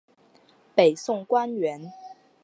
[0.73, 1.93] 北宋官员。